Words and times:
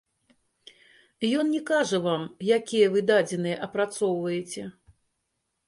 Ён 1.41 1.45
не 1.57 1.59
кажа 1.71 1.99
вам, 2.07 2.21
якія 2.57 2.89
вы 2.95 3.05
дадзеныя 3.13 3.63
апрацоўваеце. 3.69 4.69